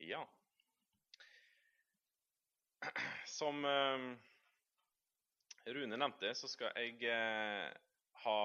[0.00, 0.22] Ja.
[3.28, 4.06] Som eh,
[5.68, 7.68] Rune nevnte, så skal jeg eh,
[8.24, 8.38] ha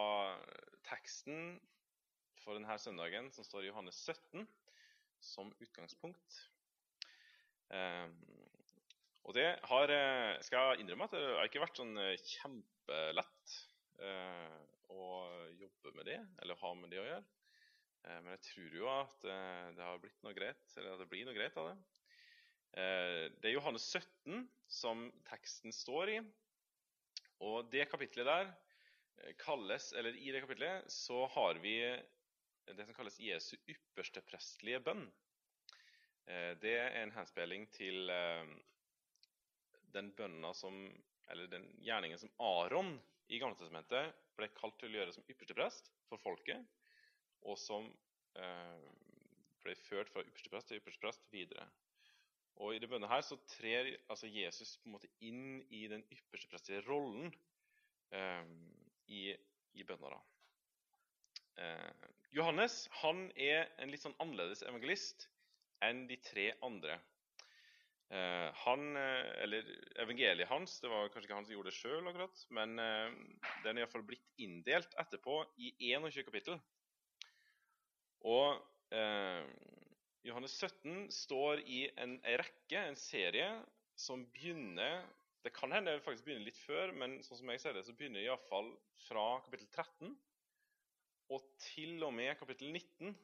[0.90, 1.56] teksten
[2.44, 4.44] for denne søndagen som står i Johannes 17,
[5.24, 6.42] som utgangspunkt.
[7.72, 8.12] Eh,
[9.26, 13.62] og det har, eh, skal jeg innrømme at det har ikke vært sånn eh, kjempelett
[14.92, 15.06] å
[15.56, 17.24] jobbe med det, eller ha med det å gjøre.
[18.06, 21.10] Eh, men jeg tror jo at eh, det har blitt noe greit, eller at det
[21.12, 21.76] blir noe greit av det.
[22.82, 26.20] Eh, det er Johannes 17 som teksten står i.
[27.46, 28.54] Og det kapitlet der
[29.42, 31.78] kalles, eller i det kapitlet så har vi
[32.66, 35.06] det som kalles Jesu ypperste prestelige bønn.
[36.60, 38.10] Det er en henspilling til
[39.94, 40.80] den bønna som,
[41.30, 42.96] eller den gjerningen som Aron
[43.30, 46.66] i Gamletestamentet ble kalt til å gjøre som ypperste prest for folket
[47.46, 47.88] og som
[48.42, 48.86] eh,
[49.66, 51.66] ble ført fra ypperste prest til ypperste prest videre.
[52.64, 56.06] Og I det bønnet her så trer altså Jesus på en måte inn i den
[56.14, 57.34] ypperste prestelige rollen
[58.16, 58.46] eh,
[59.12, 59.26] i,
[59.76, 60.22] i bønna.
[61.60, 62.06] Eh,
[62.36, 65.28] Johannes han er en litt sånn annerledes evangelist
[65.84, 66.98] enn de tre andre.
[68.14, 69.66] Eh, han, eh, eller
[70.04, 72.10] Evangeliet hans det var kanskje ikke han som gjorde det sjøl,
[72.54, 73.16] men eh,
[73.66, 76.60] den er iallfall blitt inndelt etterpå i 21 kapittel.
[78.26, 78.58] Og
[78.96, 79.44] eh,
[80.26, 83.50] Johannes 17 står i en rekke, en serie,
[83.96, 85.06] som begynner
[85.46, 87.94] Det kan hende det faktisk begynner litt før, men sånn som jeg ser det, så
[87.94, 88.72] begynner det iallfall
[89.06, 90.16] fra kapittel 13
[91.34, 93.16] og til og med kapittel 19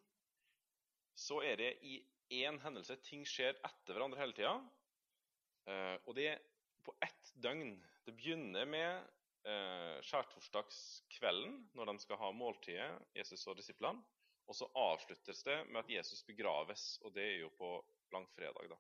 [1.18, 2.00] så er det i
[2.42, 2.98] én hendelse.
[3.06, 4.54] Ting skjer etter hverandre hele tida.
[5.70, 6.40] Eh, og det er
[6.86, 7.76] på ett døgn.
[8.08, 8.90] Det begynner med
[9.46, 14.02] eh, skjærtorsdagskvelden, når de skal ha måltidet, Jesus og disiplene.
[14.50, 17.74] Og så avsluttes det med at Jesus begraves, og det er jo på
[18.12, 18.70] langfredag.
[18.70, 18.80] da.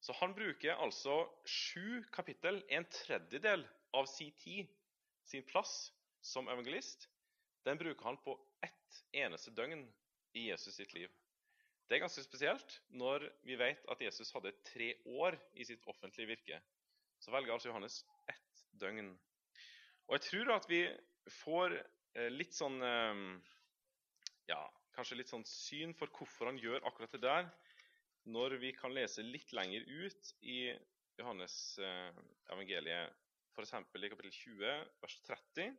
[0.00, 4.68] Så han bruker altså sju kapittel, en tredjedel av sin tid,
[5.26, 5.92] sin plass
[6.22, 7.08] som evangelist,
[7.66, 9.82] den bruker han på ett eneste døgn
[10.38, 11.10] i Jesus sitt liv.
[11.86, 16.30] Det er ganske spesielt når vi vet at Jesus hadde tre år i sitt offentlige
[16.30, 16.60] virke.
[17.18, 19.12] Så velger altså Johannes ett døgn.
[20.06, 20.80] Og jeg tror at vi
[21.42, 23.22] får eh, litt sånn eh,
[24.50, 24.60] ja,
[24.96, 27.48] kanskje litt sånn syn for hvorfor han gjør akkurat det der,
[28.26, 30.58] når vi kan lese litt lenger ut i
[31.18, 32.16] Johannes eh,
[32.52, 33.14] evangeliet,
[33.54, 33.72] f.eks.
[33.72, 35.76] i kapittel 20, vers 30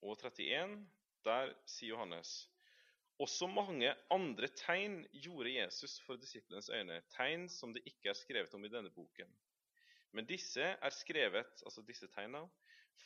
[0.00, 0.78] og 31.
[1.26, 2.30] Der sier Johannes
[3.20, 8.54] også mange andre tegn gjorde Jesus for disiplenes øyne, tegn som det ikke er skrevet
[8.56, 9.28] om i denne boken.
[10.16, 12.46] Men disse er skrevet, altså disse tegna,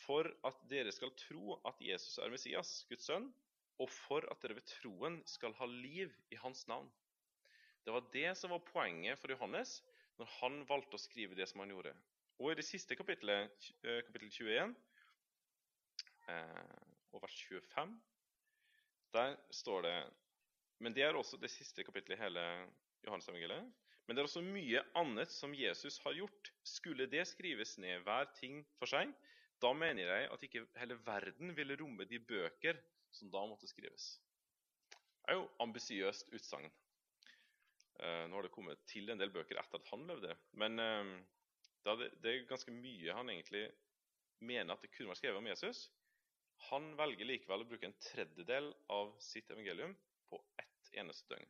[0.04, 3.26] for at dere skal tro at Jesus er Messias, Guds sønn,
[3.82, 6.88] og for at dere ved troen skal ha liv i hans navn.
[7.84, 9.80] Det var det som var poenget for Johannes
[10.18, 11.92] når han valgte å skrive det som han gjorde.
[12.40, 14.74] Og i det siste kapittelet, eh, kapittel 21,
[16.28, 17.94] eh, og vers 25,
[19.14, 19.98] der står det
[20.80, 22.42] Men det er også det siste kapittelet i hele
[23.06, 23.68] Johannes-evangeliet.
[24.04, 26.50] Men det er også mye annet som Jesus har gjort.
[26.66, 29.12] Skulle det skrives ned hver ting for seg,
[29.62, 32.80] da mener jeg at ikke hele verden ville romme de bøker
[33.14, 34.14] som da måtte skrives.
[35.24, 36.72] Det er jo ambisiøst utsagn.
[38.02, 41.12] Uh, nå har det kommet til en del bøker etter at han levde, men uh,
[41.86, 43.68] det, er ganske mye han egentlig
[44.44, 45.86] mener at det kunne vært skrevet om Jesus.
[46.70, 49.94] Han velger likevel å bruke en tredjedel av sitt evangelium
[50.28, 51.48] på ett eneste døgn.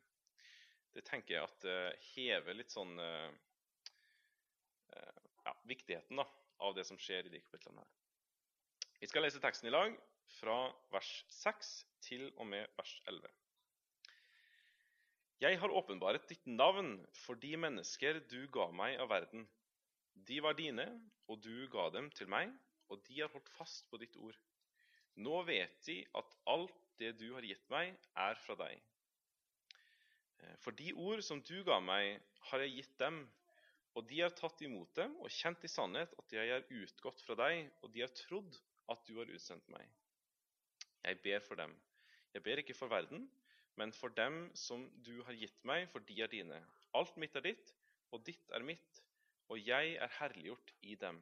[0.94, 2.94] Det tenker jeg at uh, hever litt sånn
[5.44, 6.24] ja, viktigheten da,
[6.62, 7.90] av det som skjer i de kapitlene her.
[9.00, 9.96] Vi skal lese teksten i lag,
[10.38, 10.58] fra
[10.92, 11.72] vers 6
[12.04, 13.30] til og med vers 11.
[15.42, 19.44] Jeg har åpenbaret ditt navn for de mennesker du ga meg av verden.
[20.14, 20.86] De var dine,
[21.28, 22.52] og du ga dem til meg,
[22.88, 24.36] og de har holdt fast på ditt ord.
[25.20, 28.78] Nå vet de at alt det du har gitt meg, er fra deg.
[30.42, 33.24] Eh, for de ord som du ga meg, har jeg gitt dem,
[33.94, 37.36] og de har tatt imot dem og kjent i sannhet at jeg er utgått fra
[37.38, 38.56] deg, og de har trodd
[38.90, 39.86] at du har utsendt meg.
[41.04, 41.74] Jeg ber for dem.
[42.34, 43.28] Jeg ber ikke for verden,
[43.76, 46.58] men for dem som du har gitt meg, for de er dine.
[46.94, 47.74] Alt mitt er ditt,
[48.14, 49.00] og ditt er mitt,
[49.50, 51.20] og jeg er herliggjort i dem.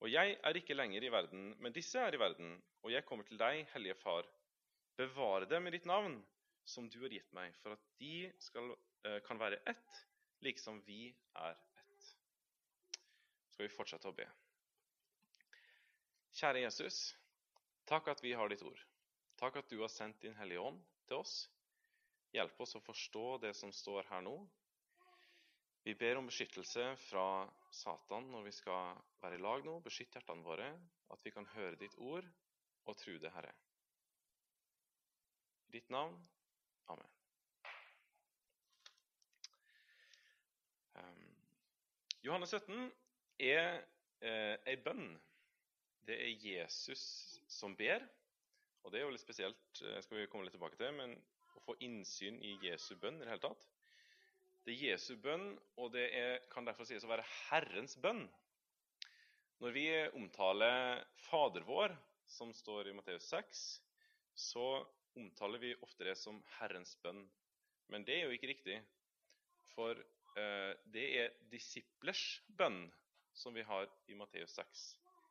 [0.00, 3.26] Og jeg er ikke lenger i verden, men disse er i verden, og jeg kommer
[3.28, 4.28] til deg, Hellige Far.
[4.96, 6.16] Bevare dem i ditt navn,
[6.64, 8.72] som du har gitt meg, for at de skal,
[9.04, 10.04] eh, kan være ett,
[10.40, 12.06] liksom vi er ett.
[13.44, 14.28] Så skal vi fortsette å be.
[16.32, 17.19] Kjære Jesus.
[17.90, 18.78] Takk at vi har ditt ord.
[19.40, 20.78] Takk at du har sendt din Hellige Ånd
[21.08, 21.32] til oss.
[22.30, 24.34] Hjelp oss å forstå det som står her nå.
[25.82, 27.24] Vi ber om beskyttelse fra
[27.74, 29.80] Satan når vi skal være i lag nå.
[29.82, 30.68] Beskytt hjertene våre,
[31.10, 32.28] at vi kan høre ditt ord
[32.86, 33.50] og tro det, Herre.
[35.66, 36.14] I ditt navn.
[36.94, 37.10] Amen.
[40.94, 41.26] Um,
[42.22, 42.86] Johannes 17
[43.50, 43.82] er
[44.22, 45.10] eh, bønn.
[46.08, 47.02] Det er Jesus
[47.50, 48.04] som ber.
[48.84, 51.16] Og det er jo litt spesielt, eh, skal vi komme litt tilbake til, men
[51.56, 53.66] å få innsyn i Jesu bønn i det hele tatt.
[54.64, 58.26] Det er Jesu bønn, og det er, kan derfor sies å være Herrens bønn.
[59.60, 59.86] Når vi
[60.16, 61.96] omtaler Fader vår,
[62.30, 63.64] som står i Matteus 6,
[64.36, 64.66] så
[65.18, 67.24] omtaler vi ofte det som Herrens bønn.
[67.92, 68.78] Men det er jo ikke riktig,
[69.74, 69.98] for
[70.38, 72.86] eh, det er disiplers bønn
[73.36, 74.84] som vi har i Matteus 6.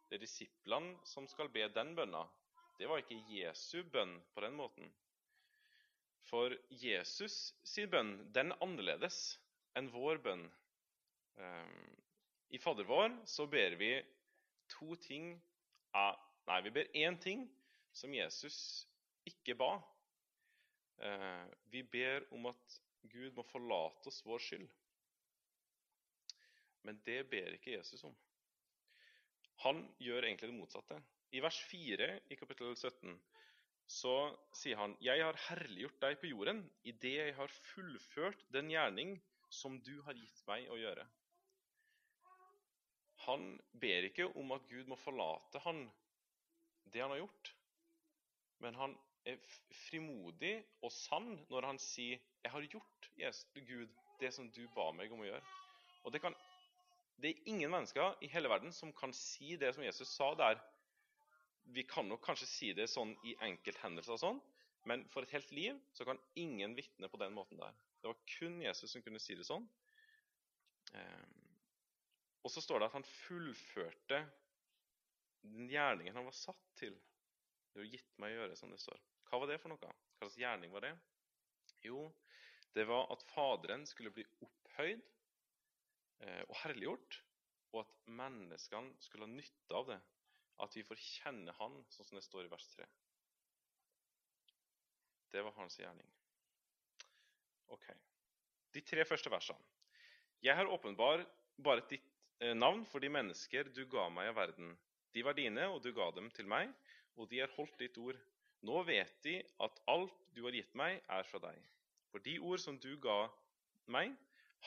[0.10, 2.24] Det er disiplene som skal be den bønna.
[2.80, 4.90] Det var ikke Jesu bønn på den måten.
[6.30, 9.20] For Jesus sin bønn den er annerledes
[9.78, 10.48] enn vår bønn.
[11.38, 11.92] Ehm,
[12.50, 13.94] I Fader vår så ber vi
[14.74, 15.36] to ting
[15.90, 17.44] Nei, vi ber én ting
[17.94, 18.58] som Jesus
[19.30, 19.76] ikke ba.
[21.06, 22.80] Ehm, vi ber om at
[23.10, 24.66] Gud må forlate oss vår skyld.
[26.86, 28.16] Men det ber ikke Jesus om.
[29.66, 30.98] Han gjør egentlig det motsatte.
[31.36, 33.18] I vers 4 i kapittel 17
[33.90, 34.14] så
[34.56, 39.16] sier han Jeg har herliggjort deg på jorden idet jeg har fullført den gjerning
[39.50, 41.06] som du har gitt meg å gjøre.
[43.26, 43.50] Han
[43.82, 45.84] ber ikke om at Gud må forlate han
[46.90, 47.52] det han har gjort,
[48.64, 48.96] men han
[49.28, 49.42] er
[49.86, 53.10] frimodig og sann når han sier 'Jeg har gjort,
[53.68, 53.90] Gud,
[54.20, 55.50] det som du ba meg om å gjøre'.
[56.04, 56.36] Og det kan
[57.22, 60.60] det er ingen mennesker i hele verden som kan si det som Jesus sa der.
[61.76, 64.40] Vi kan nok kanskje si det sånn i enkelthendelser, og sånn,
[64.90, 67.76] men for et helt liv så kan ingen vitne på den måten der.
[68.00, 69.68] Det var kun Jesus som kunne si det sånn.
[70.96, 71.36] Ehm,
[72.42, 74.24] og så står det at han fullførte
[75.44, 76.96] den gjerningen han var satt til.
[77.70, 79.00] Det var gitt meg å gjøre, som det står.
[79.30, 79.80] Hva var det for noe?
[79.84, 80.96] Hva slags gjerning var det?
[81.86, 82.08] Jo,
[82.74, 85.04] det var at Faderen skulle bli opphøyd
[86.20, 87.20] og herliggjort,
[87.74, 90.00] og at menneskene skulle ha nytte av det.
[90.60, 92.88] At vi får kjenne Han, sånn som det står i vers 3.
[95.32, 96.10] Det var hans gjerning.
[97.70, 97.86] Ok.
[98.74, 99.62] De tre første versene.
[100.42, 101.28] Jeg har åpenbart
[101.92, 102.06] ditt
[102.42, 104.72] eh, navn for de mennesker du ga meg av verden.
[105.14, 106.72] De var dine, og du ga dem til meg,
[107.18, 108.18] og de har holdt ditt ord.
[108.66, 111.60] Nå vet de at alt du har gitt meg, er fra deg.
[112.10, 113.22] For de ord som du ga
[113.92, 114.16] meg,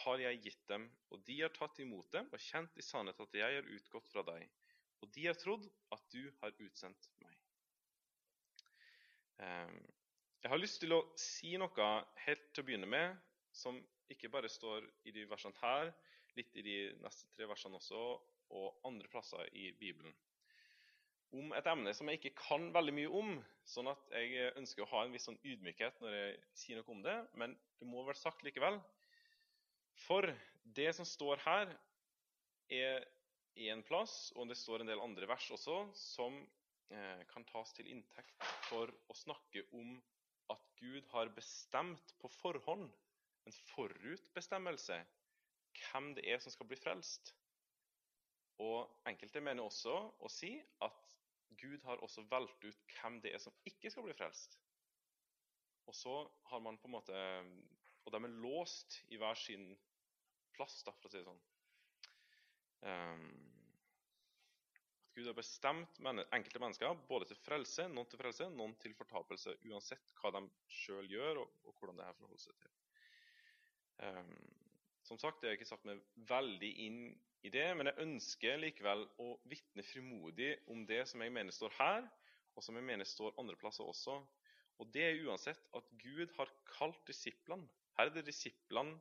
[0.02, 3.34] har jeg gitt dem, og de har tatt imot dem og kjent i sannhet at
[3.36, 4.46] jeg har utgått fra deg,
[5.02, 7.36] og de har trodd at du har utsendt meg.
[9.42, 9.78] Ehm,
[10.42, 11.88] jeg har lyst til å si noe
[12.26, 13.18] helt til å begynne med,
[13.52, 13.78] som
[14.12, 15.92] ikke bare står i de versene her,
[16.36, 18.02] litt i de neste tre versene også,
[18.52, 20.14] og andre plasser i Bibelen.
[21.32, 24.90] Om et emne som jeg ikke kan veldig mye om, sånn at jeg ønsker å
[24.90, 28.20] ha en viss sånn ydmykhet når jeg sier noe om det, men det må være
[28.20, 28.76] sagt likevel.
[30.06, 30.26] For
[30.76, 31.72] det som står her,
[32.72, 33.04] er
[33.60, 36.38] én plass, og det står en del andre vers også, som
[36.92, 39.98] eh, kan tas til inntekt for å snakke om
[40.52, 42.88] at Gud har bestemt på forhånd,
[43.42, 44.98] en forutbestemmelse,
[45.82, 47.32] hvem det er som skal bli frelst.
[48.62, 51.16] Og enkelte mener også å si at
[51.58, 54.54] Gud har også valgt ut hvem det er som ikke skal bli frelst.
[55.90, 56.14] Og så
[56.52, 57.22] har man på en måte
[58.02, 58.31] og de er
[58.62, 59.72] låst i hver sin
[60.54, 61.42] plass, da, for å si det sånn.
[62.82, 63.24] Um,
[65.02, 69.56] at Gud har bestemt enkelte mennesker både til frelse, noen til frelse, noen til fortapelse,
[69.68, 70.44] uansett hva de
[70.82, 72.78] sjøl gjør, og, og, hvordan det her forholder seg til.
[74.02, 74.32] Um,
[75.02, 76.00] som sagt, jeg har ikke satt meg
[76.30, 77.02] veldig inn
[77.42, 81.74] i det, men jeg ønsker likevel å vitne frimodig om det som jeg mener står
[81.80, 82.06] her,
[82.54, 84.20] og som jeg mener står andre plasser også.
[84.80, 87.66] Og det er uansett at Gud har kalt disiplene
[88.02, 88.98] er det disiplene,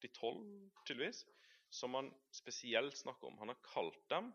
[0.00, 0.44] de tolv
[0.88, 1.24] tydeligvis,
[1.70, 3.38] som han spesielt snakker om.
[3.38, 4.32] Han har kalt dem,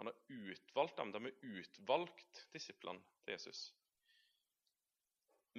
[0.00, 1.12] han har utvalgt dem.
[1.12, 3.74] De er utvalgt, disiplene til Jesus.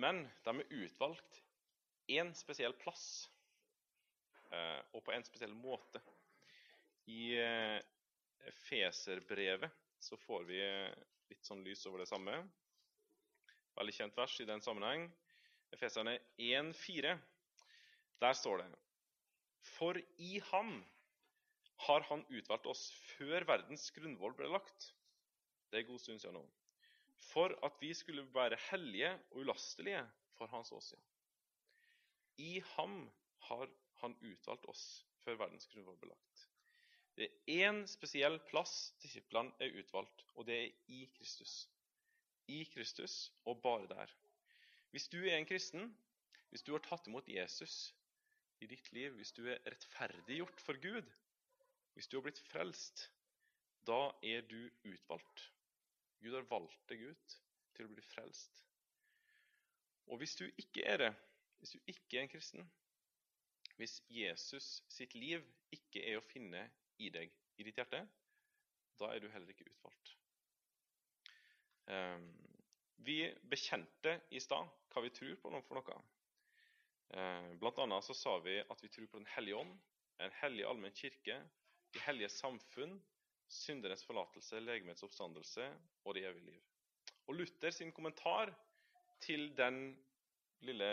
[0.02, 1.42] Men de er utvalgt
[2.10, 3.04] én spesiell plass
[4.50, 6.02] eh, og på en spesiell måte.
[7.12, 7.78] I eh,
[8.66, 9.70] Feserbrevet
[10.02, 10.62] så får vi
[11.30, 12.40] litt sånn lys over det samme.
[13.78, 15.06] Veldig kjent vers i den sammenheng.
[15.72, 17.18] Efeserne 1,4.
[18.22, 18.70] Der står det
[19.78, 20.74] For i ham
[21.88, 24.92] har han utvalgt oss før verdens grunnvoll ble lagt.
[25.70, 26.44] Det er en god stund siden nå.
[27.32, 30.04] For at vi skulle være hellige og ulastelige
[30.38, 31.02] for hans åsyn.
[32.38, 33.04] I ham
[33.48, 33.70] har
[34.02, 34.86] han utvalgt oss
[35.24, 36.48] før verdens grunnvoll ble lagt.
[37.18, 41.68] Det er én spesiell plass disiplene er utvalgt, og det er i Kristus.
[42.48, 44.14] I Kristus og bare der.
[44.92, 45.98] Hvis du er en kristen,
[46.50, 47.94] hvis du har tatt imot Jesus
[48.60, 51.08] i ditt liv, hvis du er rettferdiggjort for Gud,
[51.94, 53.06] hvis du har blitt frelst,
[53.88, 55.46] da er du utvalgt.
[56.22, 57.38] Gud har valgt deg ut
[57.76, 58.62] til å bli frelst.
[60.12, 61.12] Og hvis du ikke er det,
[61.62, 62.68] hvis du ikke er en kristen,
[63.80, 66.68] hvis Jesus sitt liv ikke er å finne
[67.02, 68.04] i deg, i ditt hjerte,
[69.00, 70.14] da er du heller ikke utvalgt.
[71.90, 72.28] Ehm,
[73.02, 76.02] vi bekjente i stad hva vi tror på noe for noe.
[77.18, 79.74] Ehm, blant annet så sa vi at vi tror på Den hellige ånd,
[80.22, 81.40] en hellig allmenn kirke,
[81.92, 83.00] de hellige samfunn,
[83.52, 85.66] syndernes forlatelse, legemets oppstandelse
[86.06, 86.62] og det evige liv.
[87.28, 88.54] Og Luther sin kommentar
[89.22, 89.98] til den
[90.62, 90.92] lille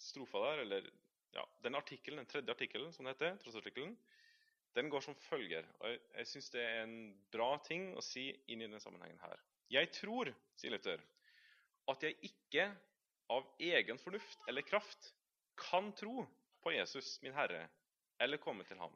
[0.00, 0.88] strofa der, eller
[1.34, 3.98] ja, den artikkelen, den tredje artikkelen, som det heter, trossartikkelen,
[4.74, 5.66] den går som følger.
[5.80, 6.98] og Jeg, jeg syns det er en
[7.32, 9.42] bra ting å si inn i denne sammenhengen her.
[9.70, 11.02] Jeg tror, sier Luther,
[11.90, 12.70] at jeg ikke
[13.30, 15.12] av egen fornuft eller kraft
[15.70, 16.26] kan tro
[16.64, 17.68] på Jesus, min Herre,
[18.18, 18.94] eller komme til ham.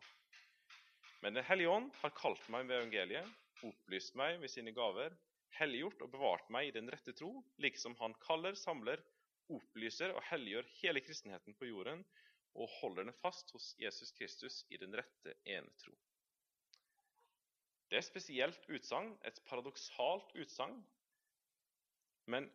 [1.22, 3.28] Men Den hellige ånd har kalt meg ved evangeliet,
[3.64, 5.14] opplyst meg ved sine gaver,
[5.58, 7.30] helliggjort og bevart meg i den rette tro,
[7.62, 9.00] liksom han kaller, samler,
[9.54, 12.02] opplyser og helliggjør hele kristenheten på jorden
[12.54, 15.94] og holder den fast hos Jesus Kristus i den rette ene tro.
[17.90, 20.80] Det er spesielt utsagn, et paradoksalt utsagn.
[22.26, 22.48] Men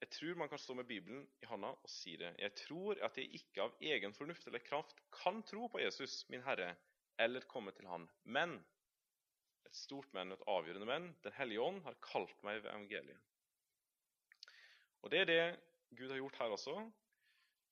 [0.00, 2.34] jeg tror man kan stå med Bibelen i hånda og si det.
[2.38, 6.44] Jeg tror at jeg ikke av egen fornuft eller kraft kan tro på Jesus, min
[6.44, 6.74] Herre,
[7.18, 8.04] eller komme til Han.
[8.24, 8.58] Men
[9.64, 13.22] et stort men, et avgjørende men, Den hellige ånd har kalt meg ved evangeliet.
[15.02, 15.42] Og Det er det
[15.96, 16.76] Gud har gjort her også.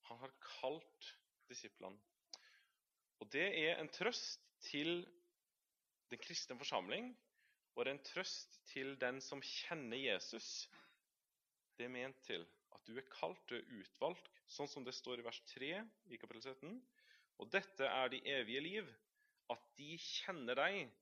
[0.08, 1.10] Han har kalt
[1.48, 1.98] disiplene.
[3.20, 5.04] Og Det er en trøst til
[6.10, 7.12] den kristne forsamling,
[7.74, 10.68] og det er en trøst til den som kjenner Jesus.
[11.78, 15.26] Det er ment til at du er kalt, er utvalgt, sånn som det står i
[15.26, 15.70] vers 3
[16.12, 16.76] i kapittel 17.
[17.42, 18.90] Og dette er de evige liv,
[19.50, 20.92] at de kjenner deg,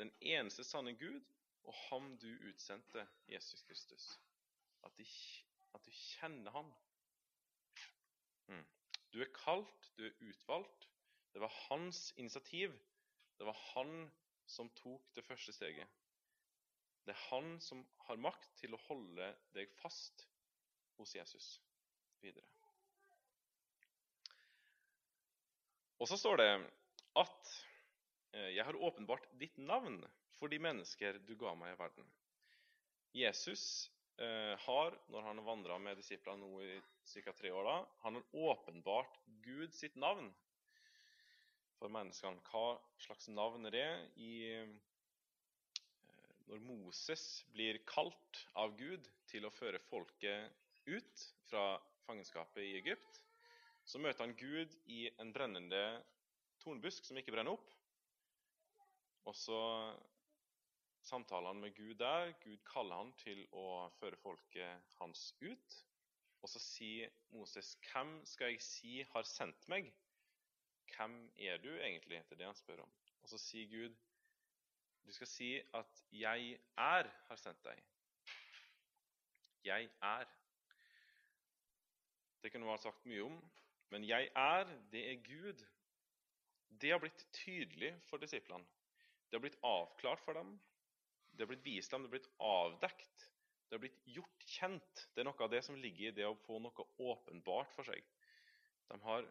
[0.00, 1.24] den eneste sanne Gud,
[1.68, 4.06] og ham du utsendte, Jesus Kristus.
[4.84, 5.06] At, de,
[5.76, 6.70] at du kjenner Han.
[8.48, 8.64] Mm.
[9.12, 10.88] Du er kalt, du er utvalgt.
[11.32, 12.72] Det var hans initiativ.
[13.38, 14.10] Det var han
[14.46, 15.99] som tok det første steget.
[17.06, 20.26] Det er han som har makt til å holde deg fast
[20.98, 21.52] hos Jesus
[22.20, 22.46] videre.
[26.00, 26.50] Og så står det
[27.20, 27.54] at
[28.32, 30.00] eh, jeg har åpenbart ditt navn
[30.38, 32.12] for de mennesker du ga meg i verden.
[33.16, 33.90] Jesus
[34.20, 36.74] Eh, har, når han har vandra med disiplene nå i
[37.24, 37.32] ca.
[37.32, 40.26] tre år, da, han har åpenbart Gud sitt navn
[41.78, 42.42] for menneskene.
[42.50, 43.86] Hva slags navn er det?
[44.20, 44.34] I,
[46.50, 50.50] når Moses blir kalt av Gud til å føre folket
[50.90, 51.78] ut fra
[52.08, 53.20] fangenskapet i Egypt,
[53.86, 55.82] så møter han Gud i en brennende
[56.62, 57.70] tornbusk som ikke brenner opp.
[59.30, 59.60] Og så
[61.06, 62.34] samtaler han med Gud der.
[62.42, 65.78] Gud kaller han til å føre folket hans ut.
[66.40, 69.92] Og så sier Moses, 'Hvem skal jeg si har sendt meg?'
[70.90, 72.92] 'Hvem er du egentlig?' Det er det han spør om.
[73.22, 73.96] Og så sier Gud,
[75.04, 77.82] 'Du skal si at 'jeg er' har sendt deg'.
[79.64, 80.24] Jeg er.
[82.42, 83.50] Det kunne vært sagt mye om,
[83.90, 85.66] men 'jeg er', det er Gud.
[86.80, 88.64] Det har blitt tydelig for disiplene.
[89.30, 90.60] Det har blitt avklart for dem.
[91.32, 93.30] Det har blitt vist dem, det har blitt avdekt,
[93.68, 95.08] det har blitt gjort kjent.
[95.14, 98.02] Det er noe av det som ligger i det å få noe åpenbart for seg.
[98.90, 99.28] De har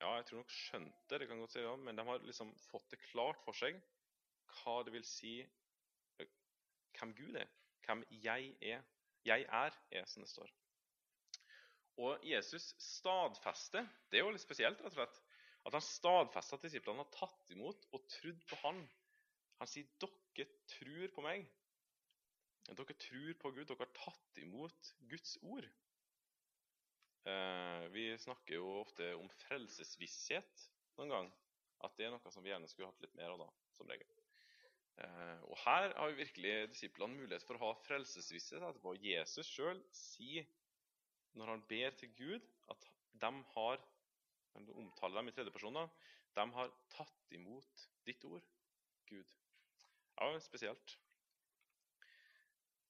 [0.00, 2.50] ja, jeg tror nok skjønt det, det kan godt si ja, men de har liksom
[2.66, 3.78] fått det klart for seg
[4.60, 5.38] hva det vil si
[6.96, 7.48] hvem Gud er,
[7.84, 8.84] hvem jeg er.
[9.26, 10.50] Jeg er, er som det står.
[11.96, 15.22] Og Jesus stadfester Det er jo litt spesielt, rett og slett.
[15.66, 18.82] At han stadfester at disiplene har tatt imot og trodd på han.
[19.58, 21.48] Han sier dere tror på meg.
[22.68, 23.64] Dere tror på Gud.
[23.66, 25.66] Dere har tatt imot Guds ord.
[27.26, 30.68] Eh, vi snakker jo ofte om frelsesvisshet
[31.00, 31.32] noen gang.
[31.82, 34.15] At det er noe som vi gjerne skulle hatt litt mer av, da, som regel.
[34.96, 38.94] Eh, og her har jo virkelig disiplene mulighet for å ha frelsesvisshet etterpå.
[39.02, 40.46] Jesus sjøl sier,
[41.36, 42.88] når han ber til Gud, at
[43.20, 43.82] de har
[44.64, 45.86] de omtaler dem i tredje person, da,
[46.36, 48.44] de har tatt imot ditt ord,
[49.10, 49.32] Gud.
[50.16, 50.96] Ja, spesielt.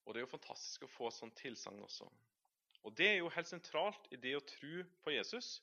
[0.04, 2.06] Og det er jo fantastisk å få sånn tilsagn også.
[2.86, 5.56] Og det er jo helt sentralt i det å tro på Jesus.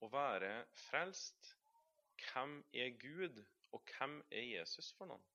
[0.00, 1.54] å være frelst.
[2.20, 3.42] Hvem er Gud,
[3.72, 5.29] og hvem er Jesus for noen?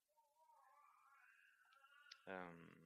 [2.27, 2.85] Um,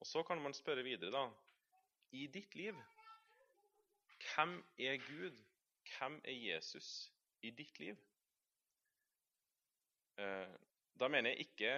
[0.00, 1.30] og Så kan man spørre videre, da.
[2.12, 2.76] I ditt liv,
[4.34, 5.36] hvem er Gud?
[5.90, 7.12] Hvem er Jesus
[7.42, 7.96] i ditt liv?
[10.18, 10.56] Uh,
[11.00, 11.74] da mener jeg ikke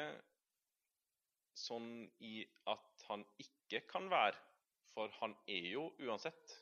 [1.54, 1.90] sånn
[2.24, 4.38] i at han ikke kan være,
[4.94, 6.56] for han er jo uansett.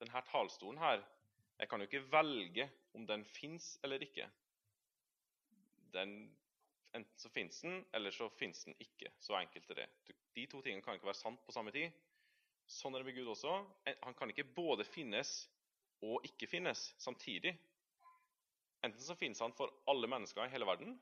[0.00, 1.02] Denne talstolen her
[1.60, 2.64] Jeg kan jo ikke velge
[2.96, 4.24] om den fins eller ikke.
[5.94, 6.14] Den
[6.92, 9.12] Enten så fins den, eller så fins den ikke.
[9.20, 9.88] Så enkelt er det.
[10.36, 11.92] De to tingene kan ikke være sant på samme tid.
[12.68, 13.54] Sånn er det med Gud også.
[14.04, 15.32] Han kan ikke både finnes
[16.02, 17.54] og ikke finnes samtidig.
[18.82, 20.96] Enten så finnes han for alle mennesker i hele verden,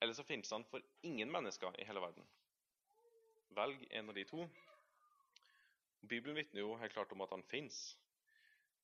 [0.00, 2.24] eller så finnes han for ingen mennesker i hele verden.
[3.52, 4.46] Velg en av de to.
[6.08, 7.82] Bibelen vitner jo helt klart om at han fins.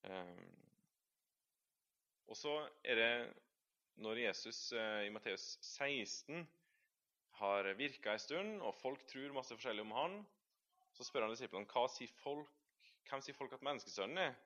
[0.04, 0.52] Ehm,
[2.28, 2.54] og så
[2.84, 3.12] er det
[3.98, 6.46] når Jesus eh, i Matteus 16
[7.38, 10.16] har virka en stund, og folk tror masse forskjellig om han,
[10.94, 12.50] så spør han disiplene hva sier folk,
[13.08, 14.38] hvem sier folk at menneskesønnen er.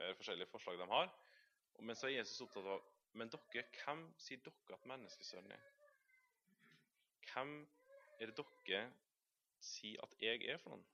[0.00, 1.12] Er forskjellige forslag de har.
[1.80, 2.82] Men så er Jesus opptatt av
[3.14, 5.66] men dere, hvem sier dere at menneskesønnen er?
[7.30, 7.52] Hvem
[8.18, 8.80] er det dere
[9.62, 10.88] sier at jeg er for noen?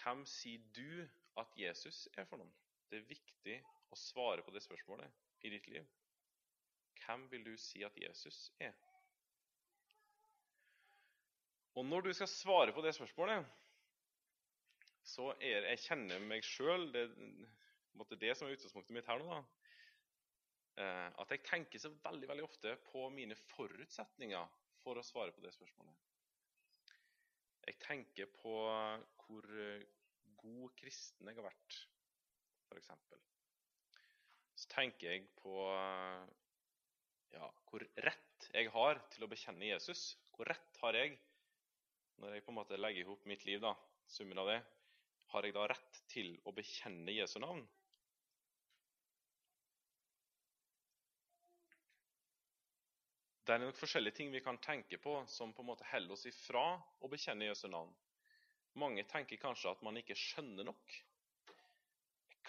[0.00, 1.04] Hvem sier du
[1.38, 2.50] at Jesus er for noen?
[2.90, 3.60] Det er viktig
[3.94, 5.86] å svare på det spørsmålet i ditt liv?
[7.02, 8.74] Hvem vil du si at Jesus er?
[11.74, 13.46] Og når du skal svare på det spørsmålet,
[15.02, 17.06] så er jeg kjenner meg sjøl det,
[18.20, 19.32] det som er utgangspunktet mitt her nå.
[19.32, 19.40] da,
[20.82, 25.42] eh, At jeg tenker så veldig veldig ofte på mine forutsetninger for å svare på
[25.42, 25.96] det spørsmålet.
[27.66, 28.54] Jeg tenker på
[29.24, 29.50] hvor
[30.42, 31.82] god kristen jeg har vært,
[32.68, 32.90] f.eks
[34.62, 35.56] så tenker jeg på
[37.34, 40.12] ja, hvor rett jeg har til å bekjenne Jesus.
[40.36, 41.16] Hvor rett har jeg,
[42.22, 43.72] når jeg på en måte legger i hop mitt liv, da,
[44.06, 44.60] summen av det,
[45.32, 47.62] har jeg da rett til å bekjenne Jesu navn?
[53.42, 56.28] Det er nok forskjellige ting vi kan tenke på som på en måte holder oss
[56.30, 57.90] ifra å bekjenne Jesu navn.
[58.78, 60.94] Mange tenker kanskje at man ikke skjønner nok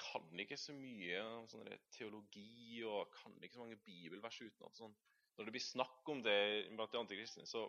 [0.03, 4.77] kan ikke så mye sånn teologi og kan ikke så mange bibelvers utenat.
[4.77, 4.95] Sånn.
[5.37, 6.37] Når det blir snakk om det
[6.75, 7.65] blant de antikristne, så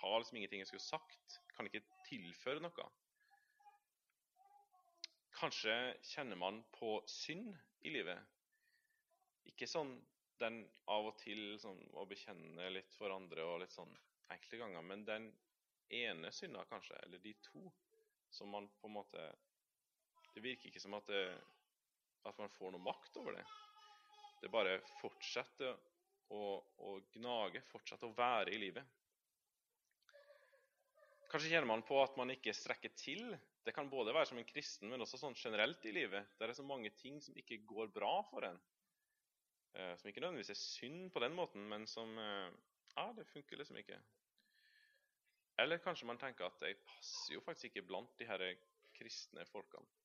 [0.00, 1.38] har liksom ingenting jeg skulle sagt.
[1.54, 2.88] Kan ikke tilføre noe.
[5.34, 5.76] Kanskje
[6.14, 7.52] kjenner man på synd
[7.84, 8.18] i livet.
[9.50, 9.96] Ikke sånn
[10.40, 13.92] den av og til sånn, å bekjenne litt for andre og litt sånn
[14.32, 15.28] enkelte ganger, men den
[15.94, 17.68] ene synda kanskje, eller de to,
[18.34, 19.32] som man på en måte
[20.34, 21.20] Det virker ikke som at det
[22.28, 23.44] at man får noe makt over det.
[24.40, 25.72] Det bare fortsetter
[26.34, 29.00] å, å gnage, fortsetter å være i livet.
[31.30, 33.32] Kanskje kjenner man på at man ikke strekker til.
[33.64, 36.36] Det kan både være som en kristen, men også sånn generelt i livet.
[36.38, 38.60] Det er så mange ting som ikke går bra for en.
[39.74, 42.52] Eh, som ikke nødvendigvis er synd på den måten, men som eh,
[42.94, 43.96] Ja, det funker liksom ikke.
[45.58, 48.44] Eller kanskje man tenker at jeg passer jo faktisk ikke blant de her
[48.94, 50.03] kristne folkene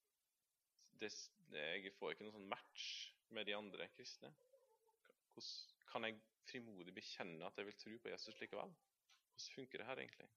[1.02, 1.12] det,
[1.54, 2.86] jeg får ikke noen sånn match
[3.36, 4.32] med de andre kristne.
[5.34, 8.72] Hvordan kan jeg frimodig bekjenne at jeg vil tro på Jesus likevel?
[9.30, 10.30] Hvordan funker det her egentlig?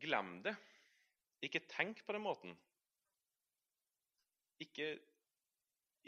[0.00, 0.54] Glem det.
[1.44, 2.56] Ikke tenk på den måten.
[4.60, 4.92] Ikke,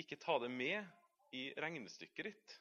[0.00, 0.85] ikke ta det med
[1.37, 2.59] i regnestykket ditt.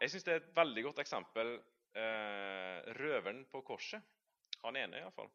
[0.00, 1.54] Jeg syns det er et veldig godt eksempel
[1.96, 4.02] eh, røveren på korset.
[4.64, 5.30] Han ene, iallfall.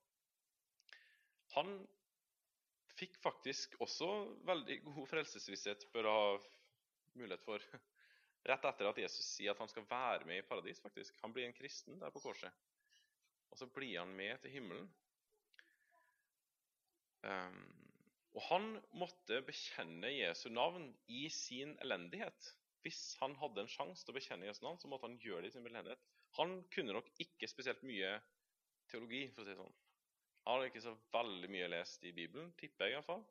[1.56, 1.74] Han
[2.98, 4.08] fikk faktisk også
[4.48, 6.22] veldig god frelsesvisshet bør ha
[7.18, 7.64] mulighet for
[8.50, 10.82] rett etter at Jesus sier at han skal være med i paradis.
[10.82, 11.18] faktisk.
[11.24, 12.52] Han blir en kristen der på korset.
[13.52, 14.88] Og så blir han med til himmelen.
[17.22, 17.60] Um,
[18.34, 22.54] og han måtte bekjenne Jesu navn i sin elendighet.
[22.82, 25.52] Hvis han hadde en sjanse til å bekjenne Jesu navn, så måtte han gjøre det
[25.52, 26.02] i sin elendighet.
[26.40, 28.16] Han kunne nok ikke spesielt mye
[28.90, 29.76] teologi, for å si det sånn.
[30.48, 33.22] Hadde ikke så veldig mye lest i Bibelen, tipper jeg iallfall.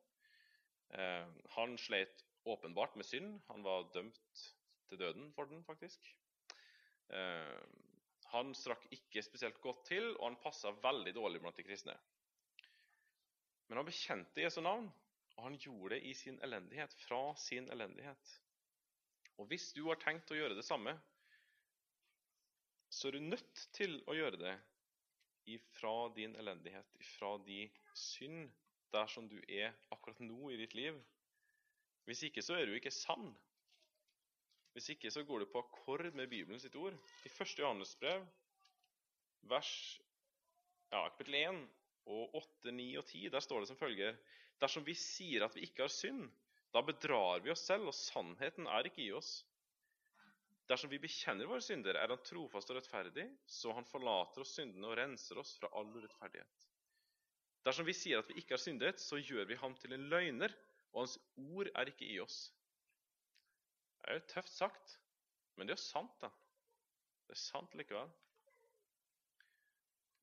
[0.94, 3.40] Eh, han sleit åpenbart med synd.
[3.50, 4.44] Han var dømt
[4.88, 6.06] til døden for den, faktisk.
[7.10, 7.58] Eh,
[8.30, 11.96] han strakk ikke spesielt godt til, og han passa veldig dårlig blant de kristne.
[13.66, 14.86] Men han bekjente Jesu navn,
[15.36, 18.34] og han gjorde det i sin elendighet, fra sin elendighet.
[19.38, 20.94] Og hvis du har tenkt å gjøre det samme,
[22.90, 24.56] så er du nødt til å gjøre det
[25.48, 27.62] ifra din elendighet, ifra de
[27.94, 28.50] synd
[28.92, 30.98] der som du er akkurat nå i ditt liv.
[32.08, 33.30] Hvis ikke så er du ikke sann.
[34.74, 36.94] Hvis ikke så går du på akkord med Bibelen sitt ord.
[37.26, 37.58] I 1.
[37.58, 38.26] Johannes brev,
[39.50, 39.72] vers
[40.90, 41.60] ja, kapittel 1
[42.10, 44.16] og 8, 9 og 10, der står det som følger
[44.60, 46.26] Dersom vi sier at vi ikke har synd,
[46.74, 49.40] da bedrar vi oss selv, og sannheten er ikke i oss.
[50.70, 54.86] Dersom vi bekjenner våre synder, er Han trofast og rettferdig, så Han forlater oss syndene
[54.86, 56.66] og renser oss fra all urettferdighet.
[57.66, 60.54] Dersom vi sier at vi ikke har syndet, så gjør vi ham til en løgner,
[60.92, 62.38] og hans ord er ikke i oss.
[64.00, 64.94] Det er jo tøft sagt,
[65.56, 66.30] men det er jo sant, da.
[67.26, 68.14] Det er sant likevel.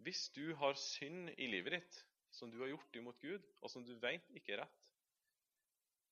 [0.08, 2.00] Hvis du har synd i livet ditt
[2.34, 4.84] som du har gjort imot Gud, og som du vet ikke er rett,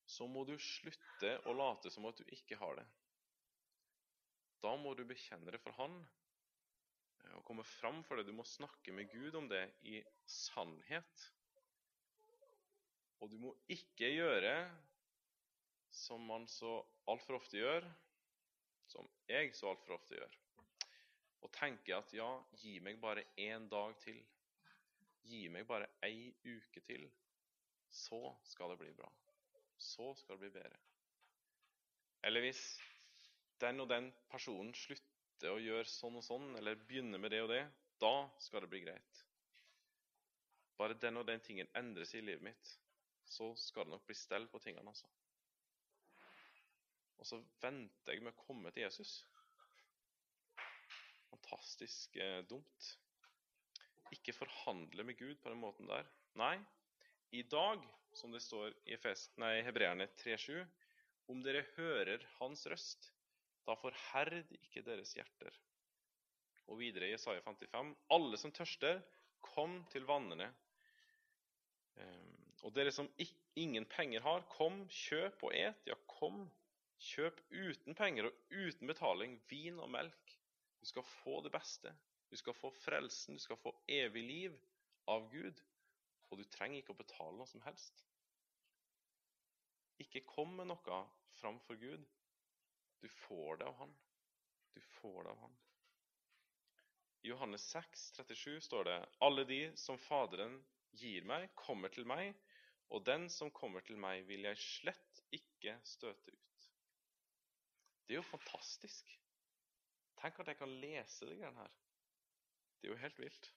[0.05, 2.85] så må du slutte å late som at du ikke har det.
[4.65, 8.25] Da må du bekjenne det for Han eh, og komme fram for det.
[8.25, 11.27] Du må snakke med Gud om det i sannhet.
[13.21, 14.55] Og du må ikke gjøre
[15.95, 17.85] som man så altfor ofte gjør,
[18.91, 20.33] som jeg så altfor ofte gjør,
[21.45, 22.27] og tenke at ja,
[22.59, 24.17] gi meg bare én dag til.
[25.25, 27.05] Gi meg bare ei uke til.
[27.89, 29.07] Så skal det bli bra.
[29.77, 30.81] Så skal det bli bedre.
[32.25, 32.61] Eller hvis
[33.63, 37.51] den og den personen slutter å gjøre sånn og sånn, eller begynner med det og
[37.51, 37.63] det,
[38.01, 39.21] da skal det bli greit.
[40.79, 42.73] Bare den og den tingen endres i livet mitt,
[43.25, 44.91] så skal det nok bli stell på tingene.
[44.91, 45.07] altså.
[47.19, 49.17] Og så venter jeg med å komme til Jesus.
[51.31, 52.89] Fantastisk eh, dumt.
[54.13, 56.07] Ikke forhandle med Gud på den måten der.
[56.37, 56.57] Nei,
[57.31, 57.81] i dag,
[58.15, 58.97] som det står i
[59.65, 60.59] Hebreerne 3,7,
[61.31, 63.14] om dere hører Hans røst,
[63.65, 65.55] da forherd ikke deres hjerter.
[66.69, 69.01] Og videre i Jesaja 55.: Alle som tørster,
[69.45, 70.47] kom til vannene.
[72.01, 73.09] Ehm, og dere som
[73.55, 75.85] ingen penger har, kom, kjøp og et.
[75.89, 76.47] Ja, kom,
[77.01, 80.35] kjøp uten penger og uten betaling vin og melk.
[80.81, 81.93] Du skal få det beste.
[82.29, 84.57] Du skal få frelsen, du skal få evig liv
[85.07, 85.61] av Gud.
[86.31, 88.01] Og du trenger ikke å betale noe som helst.
[90.01, 91.01] Ikke kom med noe
[91.39, 92.03] framfor Gud.
[93.05, 93.95] Du får det av Han.
[94.73, 95.57] Du får det av Han.
[97.21, 100.55] I Johannes 6, 37 står det Alle de som Faderen
[100.97, 102.33] gir meg, kommer til meg,
[102.89, 106.67] og den som kommer til meg, vil jeg slett ikke støte ut.
[108.07, 109.13] Det er jo fantastisk.
[110.17, 111.79] Tenk at jeg kan lese det her.
[112.81, 113.53] Det er jo helt vilt.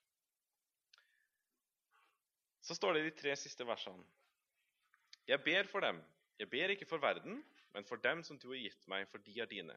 [2.68, 4.04] Så står det i de tre siste versene.
[5.24, 6.04] Jeg ber for dem.
[6.36, 7.40] Jeg ber ikke for verden,
[7.74, 9.76] men for dem som du har gitt meg, for de er dine.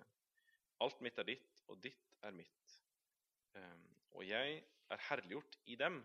[0.82, 2.77] Alt mitt er ditt, og ditt er mitt.
[3.58, 6.01] Ehm, og jeg er herliggjort i dem.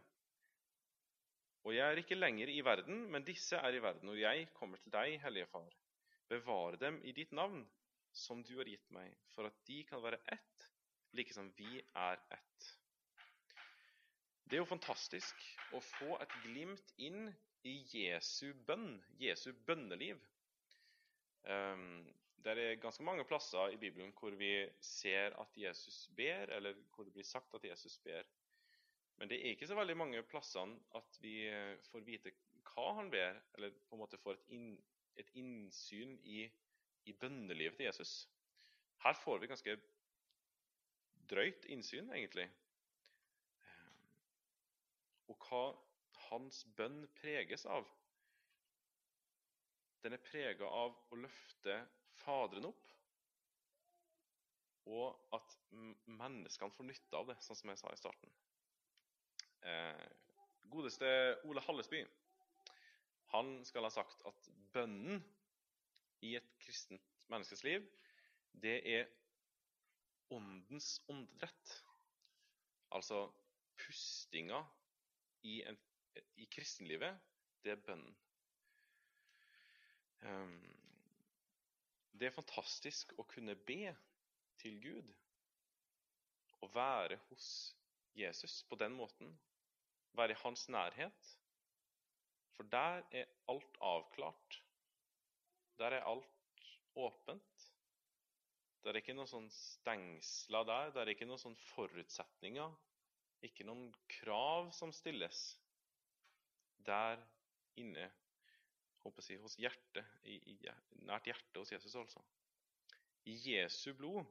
[1.67, 4.79] Og jeg er ikke lenger i verden, men disse er i verden, og jeg kommer
[4.83, 5.73] til deg, Hellige Far.
[6.31, 7.65] Bevare dem i ditt navn,
[8.15, 10.69] som du har gitt meg, for at de kan være ett,
[11.17, 12.69] like som vi er ett.
[14.47, 15.43] Det er jo fantastisk
[15.75, 17.33] å få et glimt inn
[17.67, 20.21] i Jesu bønn, Jesu bønneliv.
[21.47, 22.07] Um,
[22.47, 27.05] det er ganske mange plasser i Bibelen hvor vi ser at Jesus ber, eller hvor
[27.05, 28.23] det blir sagt at Jesus ber.
[29.17, 31.49] Men det er ikke så veldig mange plasser at vi
[31.91, 32.33] får vite
[32.71, 34.71] hva han ber, eller på en måte får et, inn,
[35.17, 36.45] et innsyn i,
[37.09, 38.15] i bønnelivet til Jesus.
[39.05, 39.77] Her får vi ganske
[41.31, 42.47] drøyt innsyn, egentlig.
[43.65, 44.03] Ehm,
[45.33, 45.65] og hva
[46.29, 47.89] hans bønn preges av.
[50.07, 51.81] Den er prega av å løfte
[52.21, 52.83] Faderen opp,
[54.87, 55.55] og at
[56.07, 58.31] menneskene får nytte av det, sånn som jeg sa i starten.
[59.67, 60.05] Eh,
[60.71, 61.11] godeste
[61.51, 62.05] Ole Hallesby
[63.33, 65.25] han skal ha sagt at bønnen
[66.23, 67.89] i et kristent menneskes liv,
[68.63, 69.11] det er
[70.31, 71.73] åndens åndedrett.
[72.95, 73.25] Altså
[73.83, 74.63] pustinga
[75.43, 75.59] i,
[76.39, 77.19] i kristenlivet,
[77.67, 78.15] det er bønnen.
[80.23, 80.61] Ehm,
[82.17, 83.93] det er fantastisk å kunne be
[84.61, 85.11] til Gud
[86.65, 87.49] og være hos
[88.17, 89.35] Jesus på den måten.
[90.17, 91.33] Være i hans nærhet.
[92.57, 94.63] For der er alt avklart.
[95.79, 96.65] Der er alt
[96.97, 97.67] åpent.
[98.81, 100.93] Det er ikke noen sånn stengsler der.
[100.95, 102.73] Det er ikke noen sånn forutsetninger.
[103.45, 105.43] Ikke noen krav som stilles.
[106.87, 107.21] Der
[107.77, 108.09] inne
[109.25, 110.57] si, hos hjertet, i, i,
[111.07, 112.23] nært hjertet hos Jesus, altså.
[113.27, 114.25] I Jesu blod,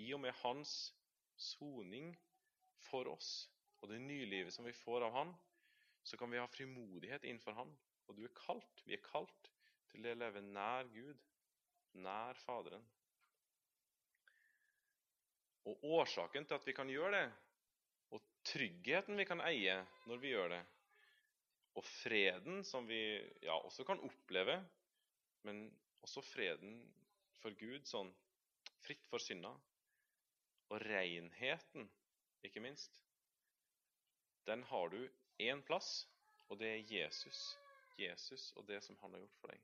[0.00, 0.92] i og med hans
[1.36, 2.12] soning
[2.88, 3.48] for oss,
[3.80, 5.34] og det nylivet som vi får av han,
[6.04, 7.70] så kan vi ha frimodighet innenfor han
[8.08, 8.82] Og du er kalt.
[8.84, 9.48] Vi er kalt
[9.88, 11.20] til å leve nær Gud,
[12.04, 12.84] nær Faderen.
[15.64, 17.28] Og årsaken til at vi kan gjøre det,
[18.12, 20.60] og tryggheten vi kan eie når vi gjør det,
[21.74, 23.00] og freden som vi
[23.42, 24.58] ja, også kan oppleve,
[25.42, 25.66] men
[26.06, 26.78] også freden
[27.40, 28.12] for Gud sånn
[28.84, 29.52] fritt for synda,
[30.72, 31.88] og renheten,
[32.44, 33.02] ikke minst,
[34.46, 35.00] den har du
[35.40, 36.04] én plass,
[36.48, 37.44] og det er Jesus.
[37.98, 39.60] Jesus og det som han har gjort for deg.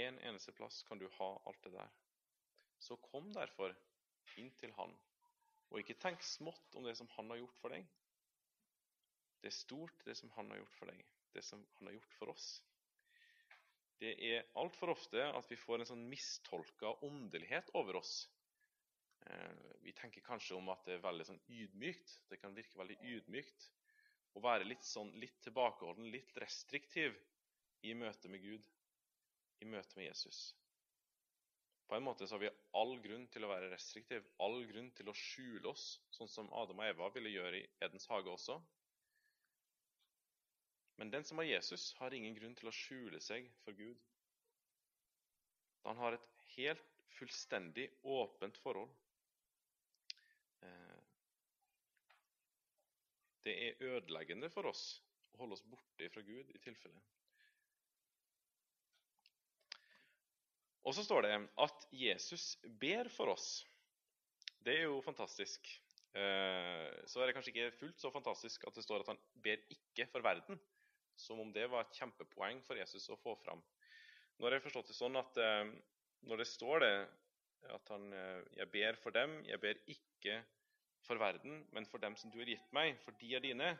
[0.00, 1.90] En eneste plass kan du ha alt det der.
[2.80, 3.74] Så kom derfor
[4.38, 4.92] inn til Han.
[5.70, 7.86] Og ikke tenk smått om det som Han har gjort for deg.
[9.40, 11.00] Det er stort, det som Han har gjort for deg,
[11.34, 12.48] det som Han har gjort for oss.
[14.00, 18.14] Det er altfor ofte at vi får en sånn mistolka åndelighet over oss.
[19.28, 22.14] Eh, vi tenker kanskje om at det er veldig sånn ydmykt.
[22.30, 23.68] Det kan virke veldig ydmykt
[24.38, 27.16] å være litt, sånn, litt tilbakeholden, litt restriktiv
[27.84, 28.64] i møte med Gud,
[29.60, 30.50] i møte med Jesus.
[31.90, 35.10] På en måte så har vi all grunn til å være restriktiv, all grunn til
[35.10, 38.60] å skjule oss, sånn som Adam og Eva ville gjøre i Edens hage også.
[41.00, 43.96] Men den som har Jesus, har ingen grunn til å skjule seg for Gud.
[45.86, 46.26] Han har et
[46.58, 48.90] helt fullstendig åpent forhold.
[50.60, 50.98] Eh,
[53.46, 54.82] det er ødeleggende for oss
[55.32, 57.00] å holde oss borte fra Gud i tilfelle.
[60.84, 63.62] Og så står det at Jesus ber for oss.
[64.60, 65.64] Det er jo fantastisk.
[66.12, 69.64] Eh, så er det kanskje ikke fullt så fantastisk at det står at han ber
[69.72, 70.60] ikke for verden.
[71.20, 73.60] Som om det var et kjempepoeng for Jesus å få fram.
[74.38, 75.72] Nå har jeg forstått det sånn at eh,
[76.28, 76.94] når det står det
[77.76, 80.38] at han eh, Jeg ber for dem, jeg ber ikke
[81.04, 83.74] for verden, men for dem som du har gitt meg, for de er dine,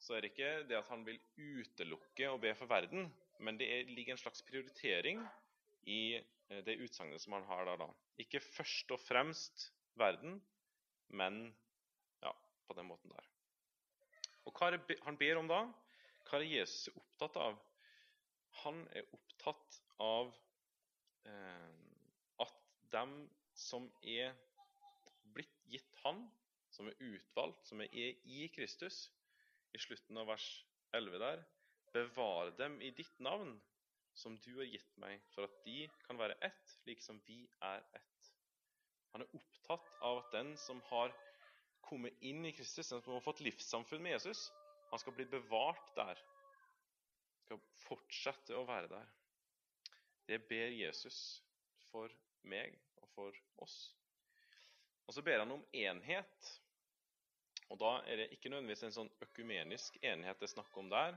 [0.00, 3.68] så er det ikke det at han vil utelukke å be for verden, men det
[3.90, 5.20] ligger en slags prioritering
[5.90, 7.88] i eh, det utsagnet som han har der, da.
[8.22, 10.38] Ikke først og fremst verden,
[11.08, 11.42] men
[12.22, 12.32] ja,
[12.66, 13.28] på den måten der.
[14.48, 15.64] Og hva er det han ber om da?
[16.30, 17.56] Hva er Jesus opptatt av?
[18.62, 20.28] Han er opptatt av
[21.26, 21.72] eh,
[22.44, 22.60] at
[22.94, 23.14] dem
[23.58, 24.36] som er
[25.34, 26.22] blitt gitt han,
[26.70, 29.08] som er utvalgt, som er i Kristus,
[29.74, 30.46] i slutten av vers
[30.94, 31.42] 11 der,
[31.90, 33.56] bevare dem i ditt navn,
[34.14, 37.82] som du har gitt meg, for at de kan være ett, like som vi er
[37.98, 38.32] ett.
[39.16, 41.10] Han er opptatt av at den som har
[41.82, 44.46] kommet inn i Kristus, den som har fått livssamfunn med Jesus,
[44.90, 46.18] han skal bli bevart der.
[46.18, 49.08] Han Skal fortsette å være der.
[50.26, 51.40] Det ber Jesus
[51.90, 52.12] for
[52.46, 53.78] meg og for oss.
[55.06, 56.50] Og så ber han om enhet.
[57.70, 61.16] Og da er det ikke nødvendigvis en sånn økumenisk enhet det er snakk om der,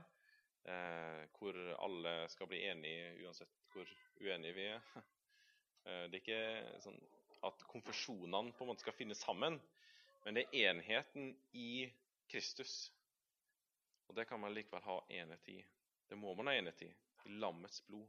[0.70, 3.90] eh, hvor alle skal bli enige uansett hvor
[4.22, 4.94] uenige vi er.
[5.84, 6.94] Eh, det er ikke sånn
[7.44, 9.58] at konfesjonene på en måte skal finne sammen,
[10.24, 11.84] men det er enheten i
[12.32, 12.86] Kristus.
[14.08, 15.58] Og det kan man likevel ha enhet i.
[16.08, 16.90] Det må man ha enhet i.
[17.24, 18.04] I lammets blod.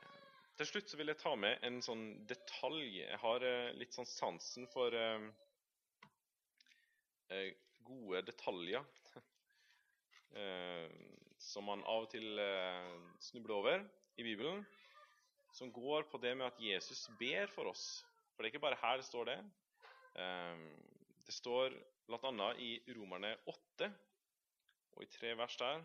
[0.00, 0.18] Eh,
[0.60, 3.02] til slutt så vil jeg ta med en sånn detalj.
[3.02, 4.96] Jeg har eh, litt sånn sansen for
[7.90, 8.82] gode detaljer
[10.40, 10.90] eh,
[11.40, 13.84] som man av og til eh, snubler over
[14.20, 14.62] i Bibelen,
[15.56, 18.04] som går på det med at Jesus ber for oss.
[18.34, 19.38] For det er ikke bare her det står det.
[20.20, 20.66] Eh,
[21.26, 21.74] det står
[22.10, 22.50] bl.a.
[22.58, 23.90] i Romerne 8,
[24.96, 25.82] og i tre vers der,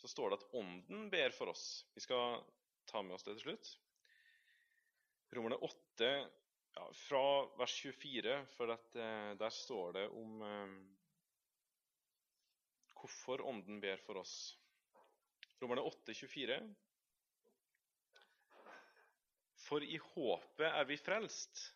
[0.00, 1.84] så står det at Ånden ber for oss.
[1.94, 2.40] Vi skal
[2.90, 3.70] ta med oss det til slutt.
[5.34, 6.10] Romerne 8,
[6.74, 7.22] ja, fra
[7.58, 10.74] vers 24, for at, eh, der står det om eh,
[12.94, 14.34] hvorfor Ånden ber for oss.
[15.62, 16.58] Romerne 8, 24.
[19.64, 21.73] For i håpet er vi frelst.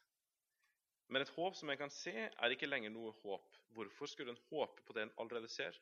[1.09, 3.57] Men et håp som en kan se, er ikke lenger noe håp.
[3.77, 5.77] Hvorfor skulle en håpe på det en allerede ser?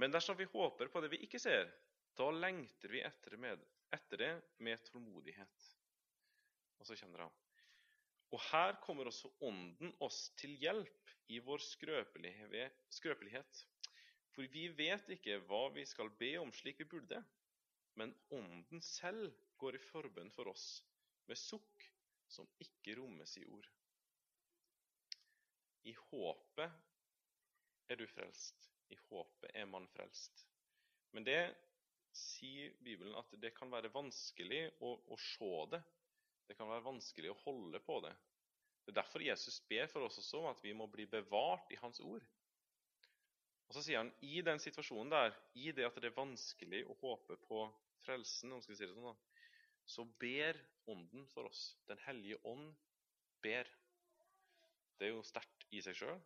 [0.00, 1.68] Men dersom vi håper på det vi ikke ser,
[2.18, 3.60] da lengter vi etter, med,
[3.94, 4.32] etter det
[4.64, 5.68] med tålmodighet.
[6.80, 7.34] Og så kjenner han.
[8.34, 13.60] Og her kommer også Ånden oss til hjelp i vår skrøpelighet.
[14.34, 17.20] For vi vet ikke hva vi skal be om slik vi burde,
[17.94, 20.66] men Ånden selv går i forbønn for oss
[21.30, 21.86] med sukk
[22.30, 23.68] som ikke rommes i ord.
[25.84, 28.68] I håpet er du frelst.
[28.92, 30.46] I håpet er man frelst.
[31.12, 31.40] Men det
[32.14, 35.82] sier Bibelen at det kan være vanskelig å, å se det.
[36.48, 38.14] Det kan være vanskelig å holde på det.
[38.84, 41.78] Det er derfor Jesus ber for oss også om at vi må bli bevart i
[41.80, 42.24] Hans ord.
[43.64, 46.96] Og så sier han i den situasjonen der, i det at det er vanskelig å
[47.00, 47.62] håpe på
[48.04, 49.14] frelsen, om skal si det sånn da,
[49.86, 51.76] så ber Ånden for oss.
[51.88, 52.74] Den hellige ånd
[53.42, 53.68] ber.
[54.98, 56.20] Det er jo sterkt i seg sjøl.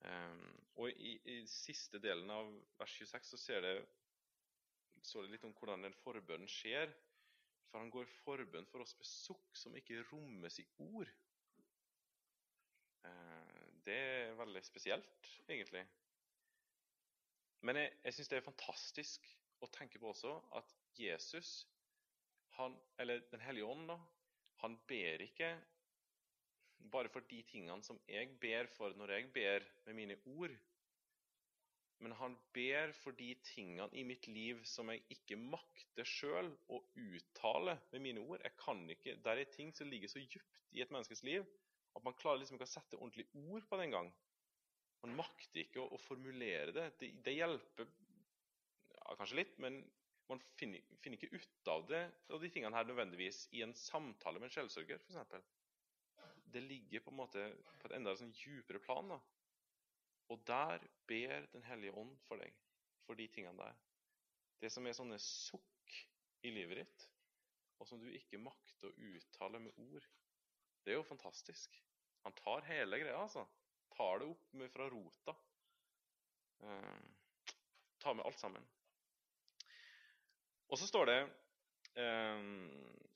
[0.00, 0.46] Um,
[0.80, 2.48] og i, i, siste delen av
[2.80, 3.74] vers 26 så ser det,
[5.04, 6.88] så det litt om hvordan den forbønnen skjer.
[7.68, 11.10] For han går forbønn for oss med sukk som ikke rommes i ord.
[13.04, 15.84] Uh, det er veldig spesielt, egentlig.
[17.60, 19.28] Men jeg, jeg syns det er fantastisk
[19.60, 21.68] å tenke på også at Jesus,
[22.60, 23.98] han, eller Den hellige ånd, da,
[24.62, 25.54] han ber ikke
[26.92, 30.54] bare for de tingene som jeg ber for når jeg ber med mine ord.
[32.00, 36.80] Men han ber for de tingene i mitt liv som jeg ikke makter sjøl å
[36.96, 38.40] uttale med mine ord.
[38.40, 41.44] Jeg kan ikke, Der er ting som ligger så djupt i et menneskes liv
[41.96, 44.10] at man klarer liksom ikke å sette ordentlig ord på det engang.
[45.04, 46.86] Man makter ikke å, å formulere det.
[47.00, 47.10] det.
[47.24, 47.34] det.
[47.36, 47.88] hjelper
[48.94, 49.80] ja, kanskje litt, men
[50.30, 54.38] man finner, finner, ikke ut av det og de tingene her nødvendigvis i en samtale
[54.38, 55.50] med en skjellsørger, f.eks
[56.52, 57.44] det ligger på en måte
[57.80, 59.14] på et enda sånn djupere plan.
[59.14, 59.20] da.
[60.30, 62.54] Og der ber Den hellige ånd for deg,
[63.06, 63.78] for de tingene der.
[64.60, 65.94] Det som er sånne sukk
[66.46, 67.06] i livet ditt,
[67.80, 70.06] og som du ikke makter å uttale med ord.
[70.84, 71.80] Det er jo fantastisk.
[72.24, 73.46] Han tar hele greia, altså.
[73.96, 75.34] Tar det opp med fra rota.
[76.60, 77.00] Eh,
[77.98, 78.68] tar med alt sammen.
[80.70, 81.20] Og så står det
[81.98, 82.68] um,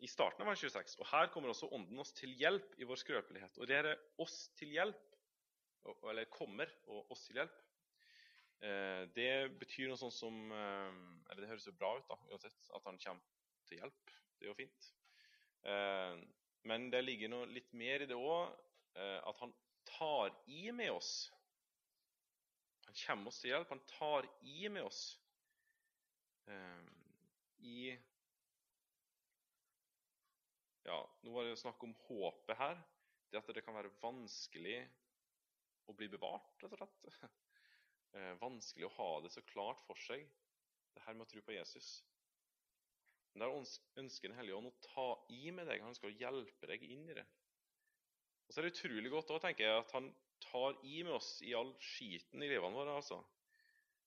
[0.03, 0.97] i starten av vers 26.
[0.99, 3.61] Og her kommer også Ånden oss til hjelp i vår skrøpelighet.
[3.61, 5.05] Og det er oss til hjelp,
[6.11, 7.61] eller kommer og oss til hjelp.
[8.65, 10.95] Uh, det betyr noe sånt som uh,
[11.29, 14.15] Eller det høres jo bra ut, da, uansett, at han kommer til hjelp.
[14.39, 14.91] Det er jo fint.
[15.65, 16.19] Uh,
[16.65, 18.55] men det ligger noe litt mer i det òg,
[18.97, 19.51] at han
[19.91, 21.27] tar i med oss.
[22.87, 23.73] Han kommer oss til hjelp.
[23.75, 25.01] Han tar i med oss
[27.65, 27.95] i
[30.85, 32.81] ja, Nå var det jo snakk om håpet her.
[33.33, 34.77] Det at det kan være vanskelig
[35.89, 37.09] å bli bevart, rett og slett.
[38.15, 40.21] Eh, vanskelig å ha det så klart for seg,
[40.95, 41.89] det her med å tro på Jesus.
[43.33, 43.55] Men Der
[44.05, 45.83] ønsker Den hellige ånd å ta i med deg.
[45.83, 47.25] Han skal hjelpe deg inn i det.
[48.47, 50.13] Og så er det utrolig godt òg, tenker jeg, at han
[50.47, 52.95] tar i med oss i all skiten i livene våre.
[53.01, 53.19] altså.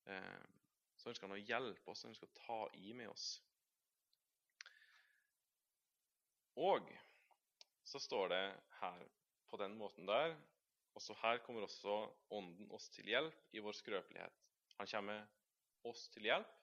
[0.08, 0.48] Eh,
[0.96, 3.28] så ønsker han å hjelpe oss, han ønsker å ta i med oss.
[6.58, 6.90] Og
[7.86, 8.44] så står det
[8.82, 9.04] her
[9.48, 10.36] på den måten der
[10.98, 11.94] Også her kommer også
[12.34, 14.40] Ånden oss til hjelp i vår skrøpelighet.
[14.80, 15.28] Han kommer
[15.86, 16.56] oss til hjelp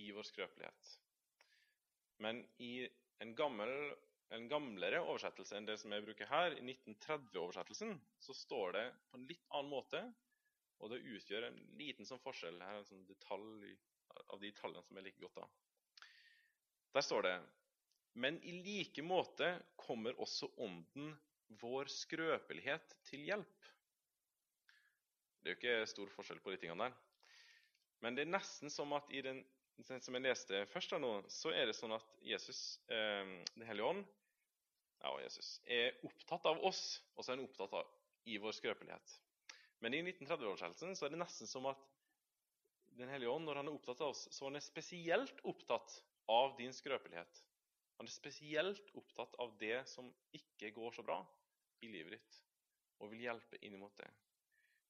[0.00, 0.94] i vår skrøpelighet.
[2.24, 2.88] Men i
[3.20, 3.92] en, gammel,
[4.32, 9.20] en gamlere oversettelse enn det som jeg bruker her, i 1930-oversettelsen, så står det på
[9.20, 10.02] en litt annen måte,
[10.80, 13.74] og det utgjør en liten sånn forskjell her, en sånn detalj
[14.32, 15.56] av de tallene som jeg liker godt av.
[16.96, 17.34] Der står det
[18.12, 21.12] men i like måte kommer også Ånden
[21.60, 23.70] vår skrøpelighet til hjelp.
[25.40, 26.98] Det er jo ikke stor forskjell på de tingene der.
[28.04, 29.42] Men det er nesten som at i den,
[29.80, 34.04] som jeg leste først, nå, så er det sånn at Jesus, eh, Den hellige ånd,
[35.00, 37.88] ja, Jesus, er opptatt av oss, og så er han opptatt av
[38.28, 39.16] i vår skrøpelighet.
[39.80, 41.86] Men i 1930-oversettelsen så er det nesten som at
[43.00, 45.92] Den hellige ånd, når han er opptatt av oss, så er han spesielt opptatt
[46.28, 47.38] av din skrøpelighet.
[48.00, 51.18] Han er spesielt opptatt av det som ikke går så bra
[51.84, 52.36] i livet ditt,
[52.96, 54.08] og vil hjelpe inn mot det.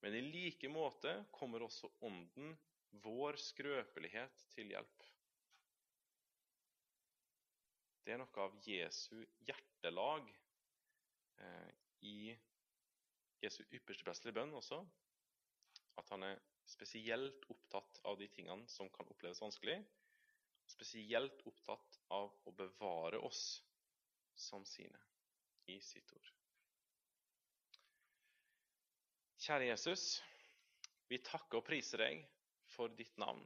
[0.05, 2.55] Men i like måte kommer også Ånden
[3.03, 5.09] vår skrøpelighet til hjelp.
[8.07, 11.71] Det er noe av Jesu hjertelag eh,
[12.07, 12.31] i
[13.43, 14.79] Jesu ypperste prestelige bønn også.
[15.99, 19.81] At han er spesielt opptatt av de tingene som kan oppleves vanskelig,
[20.71, 23.61] spesielt opptatt av å bevare oss
[24.39, 25.01] som sine
[25.71, 26.31] i sitt ord.
[29.41, 30.05] Kjære Jesus,
[31.09, 32.25] vi takker og priser deg
[32.71, 33.43] for ditt navn.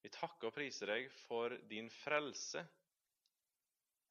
[0.00, 2.62] Vi takker og priser deg for din frelse,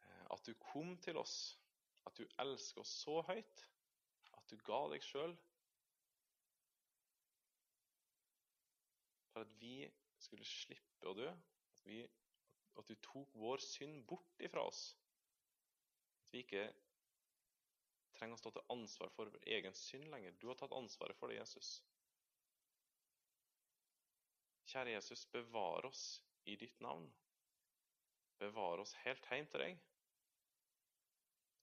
[0.04, 1.38] eh, at du kom til oss,
[2.06, 3.64] at du elsker oss så høyt,
[4.38, 5.34] at du ga deg sjøl
[9.40, 9.88] for at vi
[10.20, 12.02] skulle slippe å dø, at vi
[12.82, 14.84] at du tok vår synd bort ifra oss.
[16.24, 16.66] At vi ikke
[18.16, 20.36] trenger å stå til ansvar for vår egen synd lenger.
[20.40, 21.80] Du har tatt ansvaret for det, Jesus.
[24.70, 26.04] Kjære Jesus, bevar oss
[26.46, 27.08] i ditt navn.
[28.40, 29.82] Bevar oss helt hjem til deg.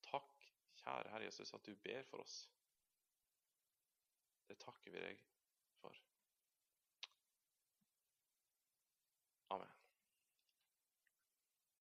[0.08, 0.50] Takk,
[0.82, 2.42] kjære Herre Jesus, at du ber for oss.
[4.46, 5.24] Det takker vi deg